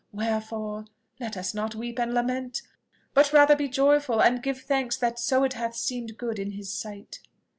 [0.11, 0.85] Wherefore,
[1.19, 2.63] let us not weep and lament,
[3.13, 6.73] but rather be joyful and give thanks that so it hath seemed good in his
[6.73, 7.19] sight!"